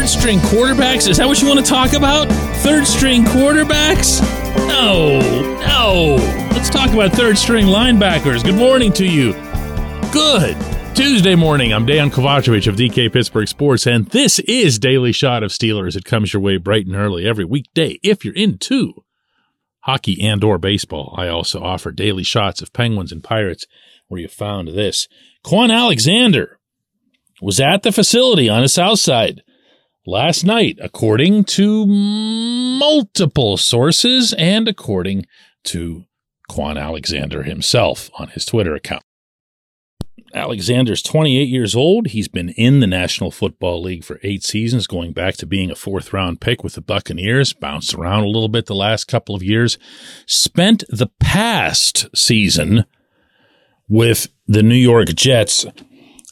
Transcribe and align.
Third 0.00 0.08
string 0.08 0.38
quarterbacks? 0.38 1.10
Is 1.10 1.18
that 1.18 1.28
what 1.28 1.42
you 1.42 1.46
want 1.46 1.60
to 1.60 1.66
talk 1.66 1.92
about? 1.92 2.26
Third 2.62 2.86
string 2.86 3.22
quarterbacks? 3.22 4.22
No, 4.66 5.20
no. 5.60 6.16
Let's 6.54 6.70
talk 6.70 6.88
about 6.94 7.12
third 7.12 7.36
string 7.36 7.66
linebackers. 7.66 8.42
Good 8.42 8.54
morning 8.54 8.94
to 8.94 9.04
you. 9.04 9.34
Good. 10.10 10.56
Tuesday 10.96 11.34
morning, 11.34 11.74
I'm 11.74 11.86
Dejan 11.86 12.10
Kovacevic 12.10 12.66
of 12.66 12.76
DK 12.76 13.12
Pittsburgh 13.12 13.46
Sports, 13.46 13.86
and 13.86 14.06
this 14.06 14.38
is 14.38 14.78
Daily 14.78 15.12
Shot 15.12 15.42
of 15.42 15.50
Steelers. 15.50 15.96
It 15.96 16.06
comes 16.06 16.32
your 16.32 16.40
way 16.40 16.56
bright 16.56 16.86
and 16.86 16.96
early 16.96 17.26
every 17.26 17.44
weekday 17.44 17.98
if 18.02 18.24
you're 18.24 18.32
into 18.32 19.04
hockey 19.80 20.26
and 20.26 20.42
or 20.42 20.56
baseball. 20.56 21.14
I 21.18 21.28
also 21.28 21.62
offer 21.62 21.92
daily 21.92 22.22
shots 22.22 22.62
of 22.62 22.72
Penguins 22.72 23.12
and 23.12 23.22
Pirates 23.22 23.66
where 24.08 24.22
you 24.22 24.28
found 24.28 24.68
this. 24.68 25.08
Kwon 25.44 25.70
Alexander 25.70 26.58
was 27.42 27.60
at 27.60 27.82
the 27.82 27.92
facility 27.92 28.48
on 28.48 28.62
the 28.62 28.68
south 28.70 29.00
side 29.00 29.42
last 30.10 30.44
night, 30.44 30.78
according 30.82 31.44
to 31.44 31.86
multiple 31.86 33.56
sources 33.56 34.34
and 34.34 34.68
according 34.68 35.24
to 35.64 36.04
Kwon 36.50 36.78
Alexander 36.78 37.44
himself 37.44 38.10
on 38.18 38.28
his 38.28 38.44
Twitter 38.44 38.74
account. 38.74 39.02
Alexander's 40.34 41.02
28 41.02 41.48
years 41.48 41.74
old. 41.74 42.08
He's 42.08 42.28
been 42.28 42.50
in 42.50 42.80
the 42.80 42.86
National 42.86 43.30
Football 43.30 43.82
League 43.82 44.04
for 44.04 44.20
eight 44.22 44.44
seasons, 44.44 44.86
going 44.86 45.12
back 45.12 45.34
to 45.36 45.46
being 45.46 45.70
a 45.70 45.76
fourth 45.76 46.12
round 46.12 46.40
pick 46.40 46.62
with 46.62 46.74
the 46.74 46.80
Buccaneers, 46.80 47.52
bounced 47.52 47.94
around 47.94 48.24
a 48.24 48.28
little 48.28 48.48
bit 48.48 48.66
the 48.66 48.74
last 48.74 49.04
couple 49.04 49.34
of 49.34 49.42
years, 49.42 49.78
spent 50.26 50.84
the 50.88 51.10
past 51.18 52.08
season 52.14 52.84
with 53.88 54.28
the 54.46 54.62
New 54.62 54.76
York 54.76 55.08
Jets, 55.08 55.66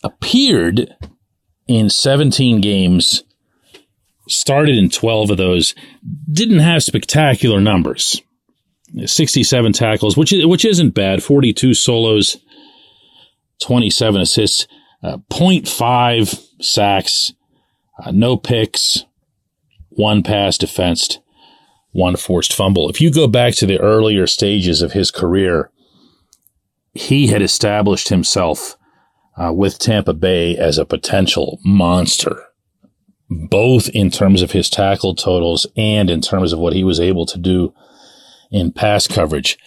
appeared 0.04 0.94
in 1.66 1.90
17 1.90 2.60
games, 2.60 3.24
started 4.28 4.76
in 4.76 4.90
12 4.90 5.30
of 5.30 5.36
those, 5.36 5.74
didn't 6.30 6.60
have 6.60 6.82
spectacular 6.82 7.60
numbers. 7.60 8.22
67 9.04 9.72
tackles, 9.72 10.16
which 10.16 10.32
which 10.32 10.64
isn't 10.64 10.94
bad, 10.94 11.22
42 11.22 11.74
solos, 11.74 12.38
27 13.60 14.20
assists, 14.20 14.66
uh, 15.02 15.18
0.5 15.30 16.42
sacks, 16.62 17.32
uh, 18.02 18.10
no 18.10 18.36
picks, 18.36 19.04
one 19.90 20.22
pass 20.22 20.56
defensed, 20.56 21.20
one 21.90 22.16
forced 22.16 22.54
fumble. 22.54 22.88
If 22.88 23.00
you 23.00 23.10
go 23.10 23.26
back 23.26 23.54
to 23.56 23.66
the 23.66 23.78
earlier 23.78 24.26
stages 24.26 24.80
of 24.80 24.92
his 24.92 25.10
career, 25.10 25.70
he 26.94 27.26
had 27.28 27.42
established 27.42 28.08
himself 28.08 28.76
uh, 29.36 29.52
with 29.52 29.78
Tampa 29.78 30.14
Bay 30.14 30.56
as 30.56 30.78
a 30.78 30.84
potential 30.84 31.60
monster, 31.64 32.44
both 33.30 33.88
in 33.90 34.10
terms 34.10 34.42
of 34.42 34.52
his 34.52 34.70
tackle 34.70 35.14
totals 35.14 35.66
and 35.76 36.10
in 36.10 36.20
terms 36.20 36.52
of 36.52 36.58
what 36.58 36.72
he 36.72 36.84
was 36.84 37.00
able 37.00 37.26
to 37.26 37.38
do 37.38 37.74
in 38.50 38.72
pass 38.72 39.06
coverage. 39.06 39.58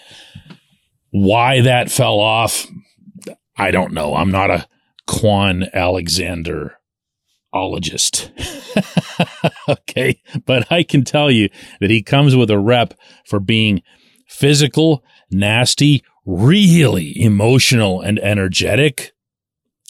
Why 1.11 1.61
that 1.61 1.91
fell 1.91 2.19
off, 2.19 2.67
I 3.57 3.71
don't 3.71 3.93
know. 3.93 4.15
I'm 4.15 4.31
not 4.31 4.49
a 4.49 4.67
Kwon 5.07 5.71
Alexander 5.73 6.77
ologist. 7.53 8.31
okay. 9.69 10.21
But 10.45 10.71
I 10.71 10.83
can 10.83 11.03
tell 11.03 11.29
you 11.29 11.49
that 11.79 11.89
he 11.89 12.01
comes 12.01 12.35
with 12.35 12.49
a 12.49 12.59
rep 12.59 12.93
for 13.25 13.39
being 13.39 13.81
physical, 14.27 15.03
nasty, 15.29 16.03
really 16.25 17.21
emotional 17.21 18.01
and 18.01 18.19
energetic. 18.19 19.11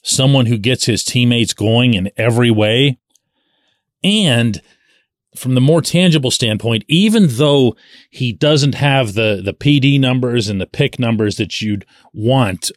Someone 0.03 0.47
who 0.47 0.57
gets 0.57 0.85
his 0.85 1.03
teammates 1.03 1.53
going 1.53 1.93
in 1.93 2.09
every 2.17 2.49
way. 2.49 2.99
And 4.03 4.61
from 5.35 5.55
the 5.55 5.61
more 5.61 5.81
tangible 5.81 6.31
standpoint, 6.31 6.83
even 6.87 7.27
though 7.29 7.75
he 8.09 8.33
doesn't 8.33 8.75
have 8.75 9.13
the, 9.13 9.41
the 9.43 9.53
PD 9.53 9.99
numbers 9.99 10.49
and 10.49 10.59
the 10.59 10.65
pick 10.65 10.99
numbers 10.99 11.37
that 11.37 11.61
you'd 11.61 11.85
want 12.13 12.71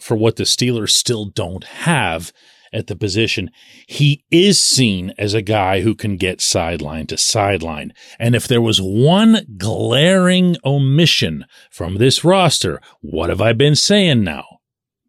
for 0.00 0.16
what 0.16 0.36
the 0.36 0.44
Steelers 0.44 0.90
still 0.90 1.26
don't 1.26 1.64
have 1.64 2.32
at 2.72 2.86
the 2.86 2.96
position, 2.96 3.50
he 3.88 4.24
is 4.30 4.62
seen 4.62 5.12
as 5.18 5.34
a 5.34 5.42
guy 5.42 5.80
who 5.80 5.94
can 5.94 6.16
get 6.16 6.40
sideline 6.40 7.06
to 7.06 7.16
sideline. 7.16 7.92
And 8.18 8.36
if 8.36 8.46
there 8.46 8.60
was 8.60 8.80
one 8.80 9.46
glaring 9.56 10.56
omission 10.64 11.46
from 11.70 11.96
this 11.96 12.24
roster, 12.24 12.80
what 13.00 13.30
have 13.30 13.40
I 13.40 13.52
been 13.52 13.76
saying 13.76 14.22
now 14.22 14.44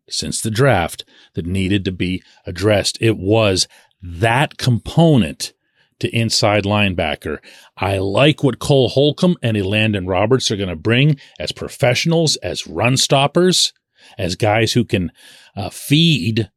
since 0.09 0.41
the 0.41 0.51
draft 0.51 1.03
that 1.35 1.45
needed 1.45 1.84
to 1.85 1.91
be 1.91 2.23
addressed? 2.45 2.97
It 3.01 3.17
was 3.17 3.67
that 4.01 4.57
component 4.57 5.53
to 6.00 6.16
inside 6.16 6.63
linebacker. 6.63 7.40
I 7.75 7.97
like 7.97 8.44
what 8.44 8.59
Cole 8.59 8.90
Holcomb 8.90 9.38
and 9.41 9.58
Elandon 9.58 10.08
Roberts 10.08 10.52
are 10.52 10.58
going 10.58 10.69
to 10.69 10.75
bring 10.75 11.18
as 11.40 11.52
professionals, 11.52 12.35
as 12.38 12.68
run 12.68 12.97
stoppers 12.97 13.74
as 14.18 14.35
guys 14.35 14.74
who 14.74 14.85
can 14.85 15.12
uh, 15.56 15.69
feed 15.69 16.50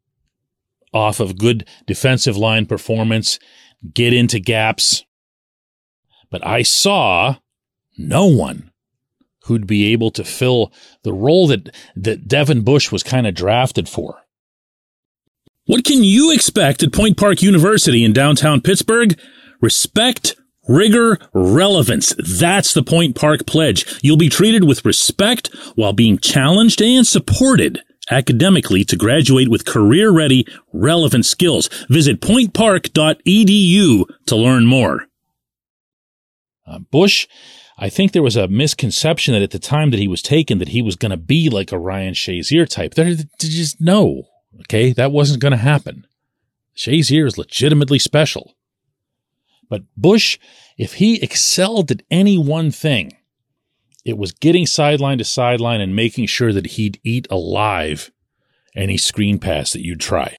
off 0.93 1.21
of 1.21 1.39
good 1.39 1.67
defensive 1.87 2.37
line 2.37 2.67
performance, 2.67 3.39
get 3.95 4.13
into 4.13 4.39
gaps. 4.39 5.05
But 6.31 6.47
I 6.47 6.63
saw 6.63 7.37
no 7.97 8.27
one 8.27 8.71
who'd 9.45 9.67
be 9.67 9.93
able 9.93 10.11
to 10.13 10.25
fill 10.25 10.73
the 11.03 11.13
role 11.13 11.47
that, 11.49 11.75
that 11.97 12.29
Devin 12.29 12.63
Bush 12.63 12.93
was 12.93 13.03
kind 13.03 13.27
of 13.27 13.35
drafted 13.35 13.89
for. 13.89 14.23
What 15.71 15.85
can 15.85 16.03
you 16.03 16.33
expect 16.33 16.83
at 16.83 16.93
Point 16.93 17.17
Park 17.17 17.43
University 17.43 18.03
in 18.03 18.13
downtown 18.13 18.61
Pittsburgh? 18.61 19.17
Respect 19.61 20.35
Rigor, 20.67 21.17
relevance. 21.33 22.13
That's 22.19 22.75
the 22.75 22.83
Point 22.83 23.15
Park 23.15 23.47
Pledge. 23.47 23.87
You'll 24.03 24.17
be 24.17 24.29
treated 24.29 24.65
with 24.65 24.85
respect 24.85 25.47
while 25.77 25.93
being 25.93 26.19
challenged 26.19 26.83
and 26.83 27.07
supported 27.07 27.83
academically 28.11 28.83
to 28.87 28.97
graduate 28.97 29.49
with 29.49 29.65
career 29.65 30.11
ready, 30.11 30.45
relevant 30.73 31.25
skills. 31.25 31.71
Visit 31.89 32.21
pointpark.edu 32.21 34.05
to 34.27 34.37
learn 34.37 34.67
more. 34.67 35.07
Uh, 36.67 36.81
Bush, 36.81 37.29
I 37.79 37.91
think 37.91 38.11
there 38.11 38.25
was 38.25 38.35
a 38.35 38.49
misconception 38.49 39.35
that 39.35 39.43
at 39.43 39.53
the 39.53 39.61
time 39.61 39.93
that 39.93 40.01
he 40.01 40.09
was 40.09 40.21
taken 40.21 40.59
that 40.59 40.71
he 40.71 40.83
was 40.83 40.97
going 40.97 41.13
to 41.13 41.17
be 41.17 41.49
like 41.49 41.71
a 41.71 41.79
Ryan 41.79 42.15
Shazier 42.15 42.69
type. 42.69 42.95
There, 42.95 43.15
just 43.39 43.81
no. 43.81 44.25
Okay, 44.63 44.93
that 44.93 45.13
wasn't 45.13 45.41
going 45.41 45.53
to 45.53 45.59
happen. 45.59 46.07
Shazier 46.77 47.27
is 47.27 47.39
legitimately 47.39 47.99
special. 47.99 48.55
But 49.69 49.83
Bush, 49.97 50.39
if 50.77 50.95
he 50.95 51.23
excelled 51.23 51.91
at 51.91 52.03
any 52.11 52.37
one 52.37 52.71
thing, 52.71 53.17
it 54.05 54.19
was 54.19 54.33
getting 54.33 54.67
sideline 54.67 55.19
to 55.19 55.25
sideline 55.25 55.81
and 55.81 55.95
making 55.95 56.27
sure 56.27 56.53
that 56.53 56.67
he'd 56.67 57.01
eat 57.05 57.27
alive 57.31 58.11
any 58.75 58.97
screen 58.97 59.39
pass 59.39 59.73
that 59.73 59.85
you'd 59.85 60.01
try. 60.01 60.37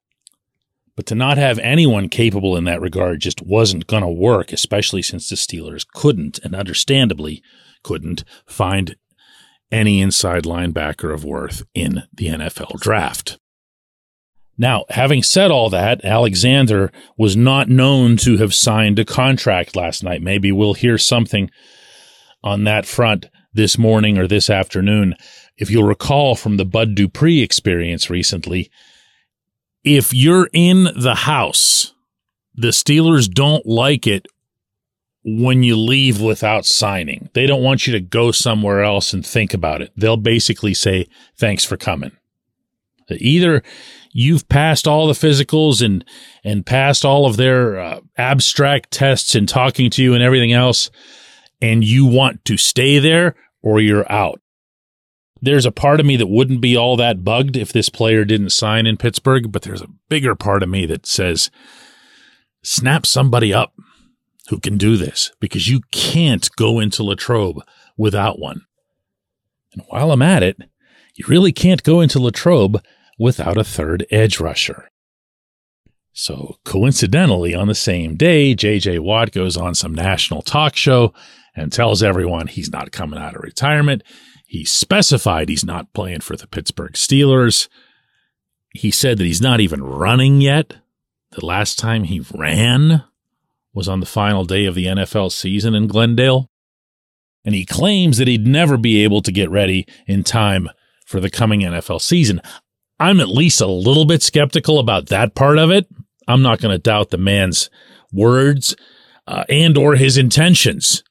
But 0.96 1.06
to 1.06 1.14
not 1.14 1.38
have 1.38 1.58
anyone 1.60 2.08
capable 2.08 2.56
in 2.56 2.64
that 2.64 2.80
regard 2.80 3.20
just 3.20 3.40
wasn't 3.40 3.86
going 3.86 4.02
to 4.02 4.08
work, 4.08 4.52
especially 4.52 5.02
since 5.02 5.28
the 5.28 5.36
Steelers 5.36 5.86
couldn't, 5.86 6.38
and 6.40 6.54
understandably 6.54 7.42
couldn't, 7.82 8.24
find 8.46 8.96
any 9.70 10.02
inside 10.02 10.44
linebacker 10.44 11.12
of 11.12 11.24
worth 11.24 11.64
in 11.74 12.02
the 12.12 12.26
NFL 12.26 12.78
draft. 12.80 13.38
Now, 14.62 14.84
having 14.90 15.24
said 15.24 15.50
all 15.50 15.70
that, 15.70 16.04
Alexander 16.04 16.92
was 17.18 17.36
not 17.36 17.68
known 17.68 18.16
to 18.18 18.36
have 18.36 18.54
signed 18.54 18.96
a 19.00 19.04
contract 19.04 19.74
last 19.74 20.04
night. 20.04 20.22
Maybe 20.22 20.52
we'll 20.52 20.74
hear 20.74 20.98
something 20.98 21.50
on 22.44 22.62
that 22.62 22.86
front 22.86 23.26
this 23.52 23.76
morning 23.76 24.18
or 24.18 24.28
this 24.28 24.48
afternoon. 24.48 25.16
If 25.56 25.68
you'll 25.68 25.82
recall 25.82 26.36
from 26.36 26.58
the 26.58 26.64
Bud 26.64 26.94
Dupree 26.94 27.42
experience 27.42 28.08
recently, 28.08 28.70
if 29.82 30.14
you're 30.14 30.48
in 30.52 30.84
the 30.94 31.16
house, 31.16 31.92
the 32.54 32.68
Steelers 32.68 33.28
don't 33.28 33.66
like 33.66 34.06
it 34.06 34.28
when 35.24 35.64
you 35.64 35.76
leave 35.76 36.20
without 36.20 36.66
signing. 36.66 37.30
They 37.32 37.48
don't 37.48 37.64
want 37.64 37.88
you 37.88 37.94
to 37.94 38.00
go 38.00 38.30
somewhere 38.30 38.84
else 38.84 39.12
and 39.12 39.26
think 39.26 39.54
about 39.54 39.82
it. 39.82 39.90
They'll 39.96 40.16
basically 40.16 40.72
say, 40.72 41.08
thanks 41.36 41.64
for 41.64 41.76
coming. 41.76 42.12
Either 43.10 43.62
you've 44.12 44.48
passed 44.48 44.86
all 44.86 45.06
the 45.06 45.12
physicals 45.14 45.84
and 45.84 46.04
and 46.44 46.66
passed 46.66 47.04
all 47.04 47.26
of 47.26 47.36
their 47.36 47.80
uh, 47.80 48.00
abstract 48.16 48.90
tests 48.90 49.34
and 49.34 49.48
talking 49.48 49.90
to 49.90 50.02
you 50.02 50.14
and 50.14 50.22
everything 50.22 50.52
else 50.52 50.90
and 51.60 51.82
you 51.82 52.06
want 52.06 52.44
to 52.44 52.56
stay 52.56 52.98
there 52.98 53.34
or 53.62 53.80
you're 53.80 54.10
out. 54.10 54.40
There's 55.40 55.66
a 55.66 55.72
part 55.72 55.98
of 55.98 56.06
me 56.06 56.16
that 56.16 56.28
wouldn't 56.28 56.60
be 56.60 56.76
all 56.76 56.96
that 56.96 57.24
bugged 57.24 57.56
if 57.56 57.72
this 57.72 57.88
player 57.88 58.24
didn't 58.24 58.50
sign 58.50 58.86
in 58.86 58.96
Pittsburgh 58.96 59.50
but 59.50 59.62
there's 59.62 59.82
a 59.82 59.90
bigger 60.08 60.34
part 60.34 60.62
of 60.62 60.68
me 60.68 60.86
that 60.86 61.06
says 61.06 61.50
snap 62.62 63.06
somebody 63.06 63.52
up 63.52 63.72
who 64.48 64.60
can 64.60 64.76
do 64.76 64.96
this 64.96 65.32
because 65.40 65.68
you 65.68 65.80
can't 65.90 66.48
go 66.56 66.78
into 66.78 67.02
Latrobe 67.02 67.62
without 67.96 68.38
one. 68.38 68.62
And 69.72 69.82
while 69.88 70.12
I'm 70.12 70.22
at 70.22 70.42
it 70.42 70.58
you 71.14 71.24
really 71.28 71.52
can't 71.52 71.82
go 71.82 72.00
into 72.00 72.18
Latrobe 72.18 72.82
without 73.18 73.56
a 73.56 73.64
third 73.64 74.06
edge 74.10 74.40
rusher. 74.40 74.88
So, 76.12 76.56
coincidentally, 76.64 77.54
on 77.54 77.68
the 77.68 77.74
same 77.74 78.16
day, 78.16 78.54
JJ 78.54 79.00
Watt 79.00 79.32
goes 79.32 79.56
on 79.56 79.74
some 79.74 79.94
national 79.94 80.42
talk 80.42 80.76
show 80.76 81.14
and 81.56 81.72
tells 81.72 82.02
everyone 82.02 82.48
he's 82.48 82.70
not 82.70 82.92
coming 82.92 83.18
out 83.18 83.34
of 83.34 83.42
retirement. 83.42 84.02
He 84.46 84.64
specified 84.64 85.48
he's 85.48 85.64
not 85.64 85.92
playing 85.94 86.20
for 86.20 86.36
the 86.36 86.46
Pittsburgh 86.46 86.92
Steelers. 86.92 87.68
He 88.74 88.90
said 88.90 89.18
that 89.18 89.24
he's 89.24 89.40
not 89.40 89.60
even 89.60 89.82
running 89.82 90.42
yet. 90.42 90.74
The 91.30 91.44
last 91.44 91.78
time 91.78 92.04
he 92.04 92.20
ran 92.34 93.04
was 93.72 93.88
on 93.88 94.00
the 94.00 94.06
final 94.06 94.44
day 94.44 94.66
of 94.66 94.74
the 94.74 94.86
NFL 94.86 95.32
season 95.32 95.74
in 95.74 95.86
Glendale. 95.86 96.50
And 97.44 97.54
he 97.54 97.64
claims 97.64 98.18
that 98.18 98.28
he'd 98.28 98.46
never 98.46 98.76
be 98.76 99.02
able 99.02 99.22
to 99.22 99.32
get 99.32 99.50
ready 99.50 99.86
in 100.06 100.22
time 100.22 100.68
for 101.06 101.20
the 101.20 101.30
coming 101.30 101.60
NFL 101.60 102.00
season. 102.00 102.40
I'm 103.02 103.18
at 103.18 103.28
least 103.28 103.60
a 103.60 103.66
little 103.66 104.04
bit 104.04 104.22
skeptical 104.22 104.78
about 104.78 105.08
that 105.08 105.34
part 105.34 105.58
of 105.58 105.72
it. 105.72 105.88
I'm 106.28 106.40
not 106.40 106.60
going 106.60 106.70
to 106.70 106.78
doubt 106.78 107.10
the 107.10 107.18
man's 107.18 107.68
words 108.12 108.76
uh, 109.26 109.42
and 109.48 109.76
or 109.76 109.96
his 109.96 110.16
intentions, 110.16 111.02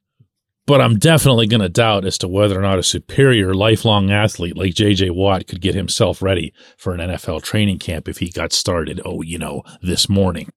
but 0.66 0.80
I'm 0.80 0.98
definitely 0.98 1.48
going 1.48 1.60
to 1.60 1.68
doubt 1.68 2.06
as 2.06 2.18
to 2.20 2.30
whether 2.30 2.58
or 2.58 2.62
not 2.62 2.80
a 2.80 2.84
superior 2.84 3.54
lifelong 3.54 4.10
athlete 4.10 4.56
like 4.56 4.74
JJ 4.74 5.12
Watt 5.12 5.48
could 5.48 5.60
get 5.60 5.76
himself 5.76 6.22
ready 6.22 6.54
for 6.78 6.94
an 6.94 7.02
NFL 7.02 7.44
training 7.44 7.80
camp 7.80 8.08
if 8.08 8.20
he 8.20 8.30
got 8.30 8.54
started, 8.54 9.02
oh, 9.04 9.22
you 9.22 9.38
know, 9.38 9.62
this 9.82 10.08
morning. 10.08 10.50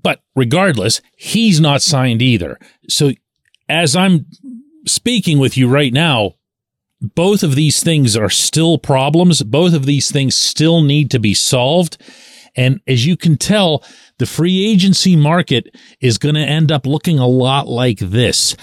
But 0.00 0.22
regardless, 0.36 1.00
he's 1.16 1.58
not 1.58 1.82
signed 1.82 2.22
either. 2.22 2.60
So 2.88 3.10
as 3.68 3.96
I'm 3.96 4.26
speaking 4.86 5.40
with 5.40 5.56
you 5.56 5.66
right 5.68 5.92
now, 5.92 6.34
both 7.00 7.42
of 7.42 7.54
these 7.54 7.82
things 7.82 8.16
are 8.16 8.30
still 8.30 8.78
problems. 8.78 9.42
Both 9.42 9.74
of 9.74 9.86
these 9.86 10.10
things 10.10 10.36
still 10.36 10.82
need 10.82 11.10
to 11.10 11.18
be 11.18 11.34
solved. 11.34 11.98
And 12.56 12.80
as 12.86 13.04
you 13.04 13.16
can 13.16 13.36
tell, 13.36 13.84
the 14.18 14.26
free 14.26 14.66
agency 14.70 15.16
market 15.16 15.74
is 16.00 16.18
going 16.18 16.36
to 16.36 16.40
end 16.40 16.70
up 16.70 16.86
looking 16.86 17.18
a 17.18 17.26
lot 17.26 17.66
like 17.66 17.98
this. 17.98 18.56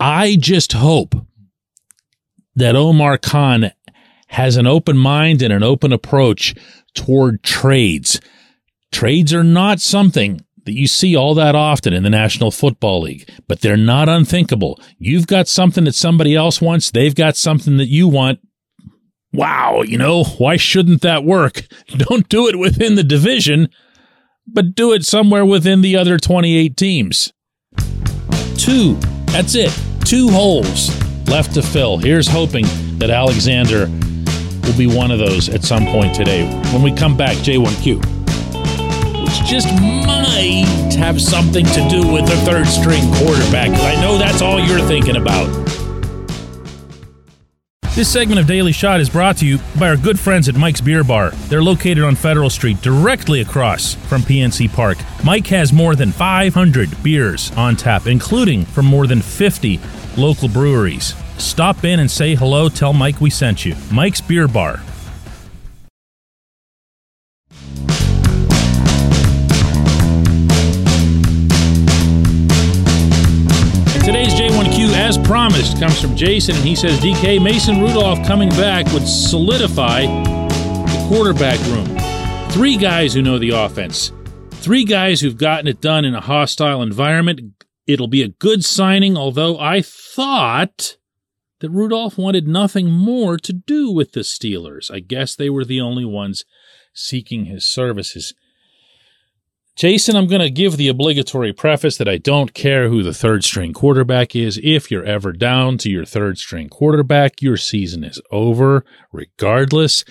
I 0.00 0.36
just 0.40 0.72
hope 0.72 1.14
that 2.56 2.76
Omar 2.76 3.18
Khan 3.18 3.72
has 4.28 4.56
an 4.56 4.66
open 4.66 4.96
mind 4.96 5.42
and 5.42 5.52
an 5.52 5.62
open 5.62 5.92
approach 5.92 6.54
toward 6.94 7.42
trades. 7.42 8.20
Trades 8.90 9.34
are 9.34 9.44
not 9.44 9.80
something 9.80 10.40
that 10.64 10.72
you 10.72 10.86
see 10.86 11.14
all 11.16 11.34
that 11.34 11.54
often 11.54 11.92
in 11.92 12.02
the 12.02 12.10
National 12.10 12.50
Football 12.50 13.02
League, 13.02 13.28
but 13.46 13.60
they're 13.60 13.76
not 13.76 14.08
unthinkable. 14.08 14.80
You've 14.98 15.26
got 15.26 15.48
something 15.48 15.84
that 15.84 15.94
somebody 15.94 16.34
else 16.34 16.60
wants, 16.60 16.90
they've 16.90 17.14
got 17.14 17.36
something 17.36 17.76
that 17.76 17.88
you 17.88 18.08
want. 18.08 18.40
Wow, 19.32 19.82
you 19.82 19.98
know, 19.98 20.24
why 20.24 20.56
shouldn't 20.56 21.02
that 21.02 21.24
work? 21.24 21.66
Don't 21.88 22.28
do 22.28 22.48
it 22.48 22.58
within 22.58 22.94
the 22.94 23.02
division, 23.02 23.68
but 24.46 24.74
do 24.74 24.92
it 24.92 25.04
somewhere 25.04 25.44
within 25.44 25.80
the 25.80 25.96
other 25.96 26.18
28 26.18 26.76
teams. 26.76 27.32
Two, 28.56 28.94
that's 29.26 29.54
it. 29.54 29.76
Two 30.04 30.28
holes 30.30 30.90
left 31.28 31.54
to 31.54 31.62
fill. 31.62 31.98
Here's 31.98 32.28
hoping 32.28 32.64
that 32.98 33.10
Alexander 33.10 33.86
will 34.62 34.78
be 34.78 34.86
one 34.86 35.10
of 35.10 35.18
those 35.18 35.48
at 35.48 35.64
some 35.64 35.84
point 35.86 36.14
today. 36.14 36.46
When 36.72 36.82
we 36.82 36.92
come 36.92 37.16
back, 37.16 37.36
J1Q 37.38 38.13
just 39.40 39.68
might 39.80 40.94
have 40.96 41.20
something 41.20 41.64
to 41.66 41.88
do 41.88 42.06
with 42.12 42.26
the 42.26 42.36
third 42.44 42.66
string 42.66 43.02
quarterback, 43.14 43.70
I 43.70 44.00
know 44.00 44.18
that's 44.18 44.42
all 44.42 44.60
you're 44.60 44.86
thinking 44.86 45.16
about. 45.16 45.48
This 47.94 48.12
segment 48.12 48.40
of 48.40 48.48
Daily 48.48 48.72
Shot 48.72 48.98
is 48.98 49.08
brought 49.08 49.36
to 49.36 49.46
you 49.46 49.58
by 49.78 49.88
our 49.88 49.96
good 49.96 50.18
friends 50.18 50.48
at 50.48 50.56
Mike's 50.56 50.80
Beer 50.80 51.04
Bar. 51.04 51.30
They're 51.48 51.62
located 51.62 52.02
on 52.02 52.16
Federal 52.16 52.50
Street, 52.50 52.82
directly 52.82 53.40
across 53.40 53.94
from 53.94 54.22
PNC 54.22 54.72
Park. 54.72 54.98
Mike 55.24 55.46
has 55.46 55.72
more 55.72 55.94
than 55.94 56.10
500 56.10 57.02
beers 57.04 57.52
on 57.52 57.76
tap, 57.76 58.08
including 58.08 58.64
from 58.64 58.86
more 58.86 59.06
than 59.06 59.22
50 59.22 59.78
local 60.16 60.48
breweries. 60.48 61.14
Stop 61.38 61.84
in 61.84 62.00
and 62.00 62.10
say 62.10 62.34
hello. 62.34 62.68
Tell 62.68 62.92
Mike 62.92 63.20
we 63.20 63.30
sent 63.30 63.64
you. 63.64 63.76
Mike's 63.92 64.20
Beer 64.20 64.48
Bar, 64.48 64.78
promised, 75.50 75.78
comes 75.78 76.00
from 76.00 76.16
Jason, 76.16 76.56
and 76.56 76.64
he 76.64 76.74
says 76.74 76.98
DK 77.00 77.42
Mason 77.42 77.78
Rudolph 77.78 78.26
coming 78.26 78.48
back 78.50 78.90
would 78.94 79.06
solidify 79.06 80.06
the 80.06 81.06
quarterback 81.06 81.60
room. 81.66 81.84
Three 82.52 82.78
guys 82.78 83.12
who 83.12 83.20
know 83.20 83.38
the 83.38 83.50
offense, 83.50 84.10
three 84.52 84.86
guys 84.86 85.20
who've 85.20 85.36
gotten 85.36 85.68
it 85.68 85.82
done 85.82 86.06
in 86.06 86.14
a 86.14 86.22
hostile 86.22 86.80
environment. 86.80 87.42
It'll 87.86 88.08
be 88.08 88.22
a 88.22 88.28
good 88.28 88.64
signing, 88.64 89.18
although 89.18 89.58
I 89.58 89.82
thought 89.82 90.96
that 91.60 91.68
Rudolph 91.68 92.16
wanted 92.16 92.48
nothing 92.48 92.90
more 92.90 93.36
to 93.36 93.52
do 93.52 93.90
with 93.90 94.12
the 94.12 94.20
Steelers. 94.20 94.90
I 94.90 95.00
guess 95.00 95.36
they 95.36 95.50
were 95.50 95.66
the 95.66 95.80
only 95.82 96.06
ones 96.06 96.46
seeking 96.94 97.44
his 97.44 97.68
services. 97.68 98.32
Jason, 99.76 100.14
I'm 100.14 100.28
going 100.28 100.40
to 100.40 100.50
give 100.50 100.76
the 100.76 100.86
obligatory 100.86 101.52
preface 101.52 101.96
that 101.96 102.08
I 102.08 102.16
don't 102.16 102.54
care 102.54 102.88
who 102.88 103.02
the 103.02 103.12
third 103.12 103.42
string 103.42 103.72
quarterback 103.72 104.36
is. 104.36 104.60
If 104.62 104.88
you're 104.88 105.04
ever 105.04 105.32
down 105.32 105.78
to 105.78 105.90
your 105.90 106.04
third 106.04 106.38
string 106.38 106.68
quarterback, 106.68 107.42
your 107.42 107.56
season 107.56 108.04
is 108.04 108.20
over 108.30 108.84
regardless. 109.10 110.04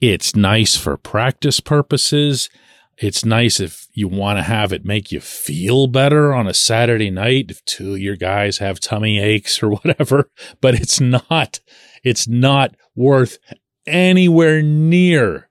It's 0.00 0.34
nice 0.34 0.76
for 0.76 0.96
practice 0.96 1.60
purposes. 1.60 2.50
It's 2.98 3.24
nice 3.24 3.60
if 3.60 3.86
you 3.92 4.08
want 4.08 4.40
to 4.40 4.42
have 4.42 4.72
it 4.72 4.84
make 4.84 5.12
you 5.12 5.20
feel 5.20 5.86
better 5.86 6.34
on 6.34 6.48
a 6.48 6.54
Saturday 6.54 7.10
night 7.10 7.46
if 7.50 7.64
two 7.64 7.92
of 7.92 8.00
your 8.00 8.16
guys 8.16 8.58
have 8.58 8.80
tummy 8.80 9.20
aches 9.20 9.62
or 9.62 9.70
whatever, 9.70 10.30
but 10.60 10.74
it's 10.74 11.00
not, 11.00 11.60
it's 12.02 12.26
not 12.26 12.74
worth 12.96 13.38
anywhere 13.86 14.62
near 14.62 15.45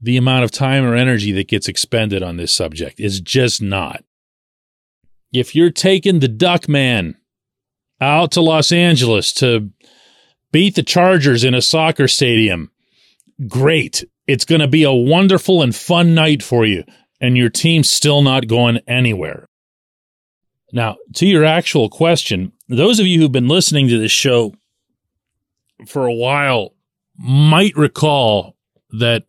the 0.00 0.16
amount 0.16 0.44
of 0.44 0.50
time 0.50 0.84
or 0.84 0.94
energy 0.94 1.32
that 1.32 1.48
gets 1.48 1.68
expended 1.68 2.22
on 2.22 2.36
this 2.36 2.52
subject. 2.52 3.00
is 3.00 3.20
just 3.20 3.62
not. 3.62 4.04
If 5.32 5.54
you're 5.54 5.70
taking 5.70 6.20
the 6.20 6.28
Duck 6.28 6.68
Man 6.68 7.16
out 8.00 8.32
to 8.32 8.40
Los 8.40 8.72
Angeles 8.72 9.32
to 9.34 9.70
beat 10.52 10.74
the 10.74 10.82
Chargers 10.82 11.44
in 11.44 11.54
a 11.54 11.62
soccer 11.62 12.08
stadium, 12.08 12.70
great. 13.48 14.04
It's 14.26 14.44
going 14.44 14.60
to 14.60 14.68
be 14.68 14.82
a 14.84 14.92
wonderful 14.92 15.62
and 15.62 15.74
fun 15.74 16.14
night 16.14 16.42
for 16.42 16.64
you, 16.64 16.84
and 17.20 17.36
your 17.36 17.50
team's 17.50 17.90
still 17.90 18.22
not 18.22 18.46
going 18.46 18.78
anywhere. 18.86 19.46
Now, 20.72 20.96
to 21.14 21.26
your 21.26 21.44
actual 21.44 21.88
question, 21.88 22.52
those 22.68 22.98
of 22.98 23.06
you 23.06 23.20
who've 23.20 23.32
been 23.32 23.48
listening 23.48 23.88
to 23.88 23.98
this 23.98 24.12
show 24.12 24.54
for 25.86 26.06
a 26.06 26.14
while 26.14 26.74
might 27.18 27.76
recall 27.76 28.56
that 28.90 29.24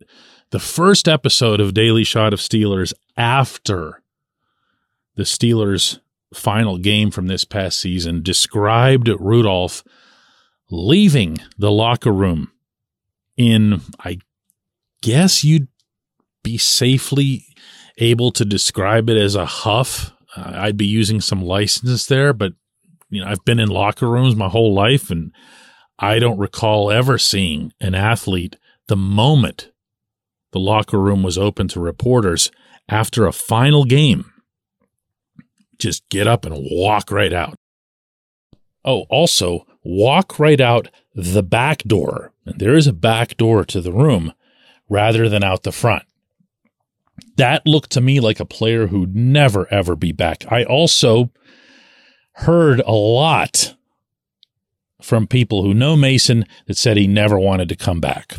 the 0.50 0.58
first 0.58 1.08
episode 1.08 1.60
of 1.60 1.74
Daily 1.74 2.04
Shot 2.04 2.32
of 2.32 2.40
Steelers 2.40 2.92
after 3.16 4.02
the 5.16 5.24
Steelers' 5.24 6.00
final 6.32 6.78
game 6.78 7.10
from 7.10 7.26
this 7.26 7.44
past 7.44 7.80
season 7.80 8.22
described 8.22 9.08
Rudolph 9.08 9.82
leaving 10.70 11.38
the 11.56 11.70
locker 11.70 12.12
room 12.12 12.52
in, 13.36 13.80
I 14.00 14.18
guess 15.02 15.44
you'd 15.44 15.68
be 16.42 16.58
safely 16.58 17.44
able 17.98 18.30
to 18.32 18.44
describe 18.44 19.10
it 19.10 19.16
as 19.16 19.34
a 19.34 19.46
huff. 19.46 20.12
Uh, 20.36 20.52
I'd 20.54 20.76
be 20.76 20.86
using 20.86 21.20
some 21.20 21.42
license 21.42 22.06
there, 22.06 22.32
but 22.32 22.52
you 23.10 23.22
know, 23.22 23.28
I've 23.28 23.44
been 23.44 23.60
in 23.60 23.68
locker 23.68 24.08
rooms 24.08 24.36
my 24.36 24.48
whole 24.48 24.74
life 24.74 25.10
and 25.10 25.32
I 25.98 26.18
don't 26.18 26.38
recall 26.38 26.90
ever 26.90 27.18
seeing 27.18 27.72
an 27.80 27.94
athlete 27.94 28.56
the 28.86 28.96
moment 28.96 29.70
the 30.52 30.60
locker 30.60 30.98
room 30.98 31.22
was 31.22 31.38
open 31.38 31.68
to 31.68 31.80
reporters 31.80 32.50
after 32.88 33.26
a 33.26 33.32
final 33.32 33.84
game. 33.84 34.32
Just 35.78 36.08
get 36.08 36.26
up 36.26 36.44
and 36.44 36.56
walk 36.70 37.10
right 37.10 37.32
out. 37.32 37.54
Oh, 38.84 39.02
also, 39.10 39.66
walk 39.84 40.38
right 40.38 40.60
out 40.60 40.88
the 41.14 41.42
back 41.42 41.82
door. 41.82 42.32
And 42.46 42.58
there 42.58 42.74
is 42.74 42.86
a 42.86 42.92
back 42.92 43.36
door 43.36 43.64
to 43.66 43.80
the 43.80 43.92
room 43.92 44.32
rather 44.88 45.28
than 45.28 45.44
out 45.44 45.62
the 45.62 45.72
front. 45.72 46.04
That 47.36 47.66
looked 47.66 47.90
to 47.92 48.00
me 48.00 48.20
like 48.20 48.40
a 48.40 48.44
player 48.44 48.86
who'd 48.86 49.14
never, 49.14 49.72
ever 49.72 49.94
be 49.94 50.12
back. 50.12 50.44
I 50.50 50.64
also 50.64 51.30
heard 52.32 52.80
a 52.80 52.92
lot 52.92 53.74
from 55.02 55.26
people 55.26 55.62
who 55.62 55.74
know 55.74 55.96
Mason 55.96 56.44
that 56.66 56.76
said 56.76 56.96
he 56.96 57.06
never 57.06 57.38
wanted 57.38 57.68
to 57.68 57.76
come 57.76 58.00
back. 58.00 58.38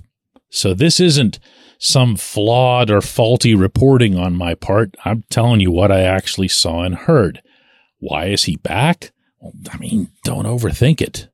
So 0.50 0.74
this 0.74 1.00
isn't 1.00 1.40
some 1.78 2.16
flawed 2.16 2.90
or 2.90 3.02
faulty 3.02 3.56
reporting 3.56 4.18
on 4.18 4.36
my 4.36 4.54
part. 4.54 4.96
I'm 5.06 5.24
telling 5.30 5.60
you 5.62 5.72
what 5.72 5.92
I 5.92 6.02
actually 6.02 6.48
saw 6.50 6.84
and 6.84 6.96
heard. 6.96 7.42
Why 8.00 8.26
is 8.26 8.44
he 8.44 8.58
back? 8.58 9.12
Well, 9.40 9.54
I 9.72 9.78
mean, 9.78 10.12
don't 10.24 10.46
overthink 10.46 11.02
it. 11.02 11.30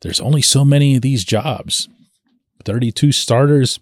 There's 0.00 0.20
only 0.20 0.42
so 0.42 0.64
many 0.64 0.96
of 0.96 1.02
these 1.02 1.24
jobs 1.24 1.88
32 2.64 3.12
starters. 3.12 3.80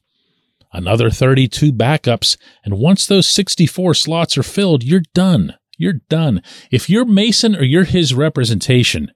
another 0.72 1.10
32 1.10 1.72
backups, 1.72 2.36
and 2.64 2.78
once 2.78 3.06
those 3.06 3.26
64 3.26 3.94
slots 3.94 4.36
are 4.36 4.42
filled, 4.42 4.82
you're 4.84 5.02
done. 5.14 5.54
You're 5.78 6.00
done. 6.08 6.42
If 6.70 6.90
you're 6.90 7.04
Mason 7.04 7.56
or 7.56 7.62
you're 7.62 7.84
his 7.84 8.14
representation, 8.14 9.10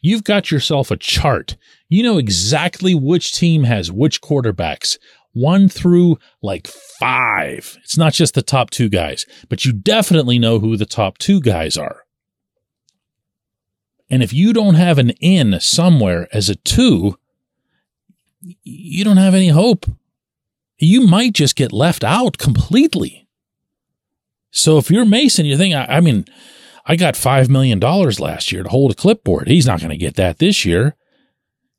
you've 0.00 0.24
got 0.24 0.50
yourself 0.50 0.90
a 0.90 0.96
chart. 0.96 1.56
You 1.88 2.02
know 2.02 2.18
exactly 2.18 2.94
which 2.94 3.34
team 3.34 3.64
has 3.64 3.90
which 3.90 4.20
quarterbacks, 4.20 4.98
one 5.32 5.68
through 5.68 6.18
like 6.42 6.66
five. 6.66 7.78
It's 7.82 7.96
not 7.96 8.12
just 8.12 8.34
the 8.34 8.42
top 8.42 8.70
two 8.70 8.88
guys, 8.88 9.24
but 9.48 9.64
you 9.64 9.72
definitely 9.72 10.38
know 10.38 10.58
who 10.58 10.76
the 10.76 10.86
top 10.86 11.18
two 11.18 11.40
guys 11.40 11.76
are. 11.76 12.04
And 14.10 14.22
if 14.22 14.32
you 14.32 14.52
don't 14.52 14.74
have 14.74 14.98
an 14.98 15.10
in 15.20 15.60
somewhere 15.60 16.28
as 16.32 16.48
a 16.48 16.54
two, 16.54 17.18
you 18.40 19.04
don't 19.04 19.18
have 19.18 19.34
any 19.34 19.48
hope. 19.48 19.86
You 20.78 21.06
might 21.06 21.34
just 21.34 21.56
get 21.56 21.72
left 21.72 22.04
out 22.04 22.38
completely. 22.38 23.26
So 24.50 24.78
if 24.78 24.90
you're 24.90 25.04
Mason, 25.04 25.44
you 25.44 25.56
think, 25.56 25.74
I, 25.74 25.84
I 25.84 26.00
mean, 26.00 26.24
I 26.88 26.96
got 26.96 27.14
$5 27.14 27.48
million 27.48 27.78
last 27.78 28.50
year 28.50 28.62
to 28.62 28.68
hold 28.68 28.90
a 28.90 28.94
clipboard. 28.94 29.46
He's 29.46 29.66
not 29.66 29.80
going 29.80 29.90
to 29.90 29.96
get 29.96 30.16
that 30.16 30.38
this 30.38 30.64
year. 30.64 30.96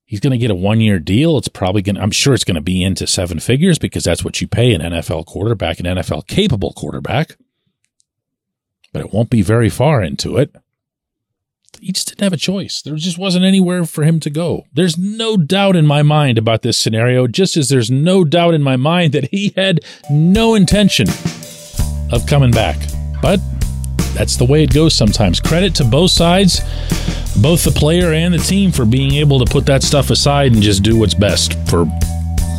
He's 0.05 0.19
going 0.19 0.31
to 0.31 0.37
get 0.37 0.51
a 0.51 0.55
one 0.55 0.79
year 0.79 0.99
deal. 0.99 1.37
It's 1.37 1.47
probably 1.47 1.81
going 1.81 1.95
to, 1.95 2.01
I'm 2.01 2.11
sure 2.11 2.33
it's 2.33 2.43
going 2.43 2.55
to 2.55 2.61
be 2.61 2.83
into 2.83 3.05
seven 3.07 3.39
figures 3.39 3.77
because 3.77 4.03
that's 4.03 4.23
what 4.23 4.39
you 4.39 4.47
pay 4.47 4.73
an 4.73 4.81
NFL 4.81 5.25
quarterback, 5.25 5.79
an 5.79 5.85
NFL 5.85 6.27
capable 6.27 6.73
quarterback. 6.73 7.37
But 8.93 9.01
it 9.01 9.13
won't 9.13 9.29
be 9.29 9.41
very 9.41 9.69
far 9.69 10.01
into 10.01 10.37
it 10.37 10.55
he 11.81 11.91
just 11.91 12.09
didn't 12.09 12.21
have 12.21 12.33
a 12.33 12.37
choice. 12.37 12.81
There 12.81 12.95
just 12.95 13.17
wasn't 13.17 13.45
anywhere 13.45 13.85
for 13.85 14.03
him 14.03 14.19
to 14.21 14.29
go. 14.29 14.65
There's 14.73 14.97
no 14.97 15.37
doubt 15.37 15.75
in 15.75 15.85
my 15.85 16.03
mind 16.03 16.37
about 16.37 16.61
this 16.61 16.77
scenario, 16.77 17.27
just 17.27 17.57
as 17.57 17.69
there's 17.69 17.89
no 17.89 18.23
doubt 18.23 18.53
in 18.53 18.61
my 18.61 18.75
mind 18.75 19.13
that 19.13 19.29
he 19.29 19.53
had 19.55 19.81
no 20.09 20.55
intention 20.55 21.07
of 22.11 22.25
coming 22.27 22.51
back. 22.51 22.77
But 23.21 23.39
that's 24.19 24.35
the 24.35 24.43
way 24.43 24.63
it 24.63 24.73
goes 24.73 24.93
sometimes. 24.93 25.39
Credit 25.39 25.73
to 25.75 25.85
both 25.85 26.11
sides, 26.11 26.59
both 27.41 27.63
the 27.63 27.71
player 27.73 28.11
and 28.11 28.33
the 28.33 28.38
team, 28.38 28.69
for 28.69 28.83
being 28.83 29.13
able 29.13 29.39
to 29.43 29.49
put 29.49 29.65
that 29.67 29.81
stuff 29.81 30.09
aside 30.09 30.51
and 30.51 30.61
just 30.61 30.83
do 30.83 30.99
what's 30.99 31.13
best 31.13 31.53
for, 31.69 31.85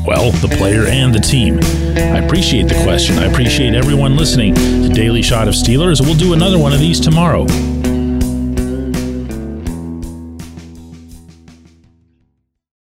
well, 0.07 0.33
the 0.41 0.53
player 0.57 0.87
and 0.87 1.15
the 1.15 1.21
team. 1.21 1.59
I 1.97 2.25
appreciate 2.25 2.67
the 2.67 2.83
question. 2.83 3.19
I 3.19 3.27
appreciate 3.27 3.75
everyone 3.75 4.17
listening 4.17 4.55
to 4.55 4.89
Daily 4.89 5.21
Shot 5.21 5.49
of 5.49 5.55
Steelers. 5.55 6.01
We'll 6.01 6.17
do 6.17 6.33
another 6.33 6.59
one 6.59 6.73
of 6.73 6.81
these 6.81 6.99
tomorrow. 6.99 7.47